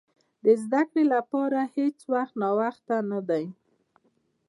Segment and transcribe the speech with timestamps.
[0.43, 3.45] د زده کړې لپاره هېڅ وخت ناوخته نه دی.